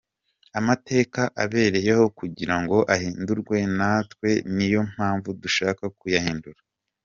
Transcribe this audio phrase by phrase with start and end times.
[0.59, 6.59] Amateka abereyeho kugira ngo ahindurwe natwe niyo mpamvu dushaka kuyahindura.